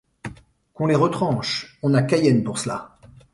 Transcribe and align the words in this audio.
Qu'on 0.73 0.87
les 0.87 0.95
retranche. 0.95 1.77
On 1.83 1.93
a 1.93 2.01
Cayenne 2.01 2.43
pour 2.43 2.57
cela. 2.57 2.97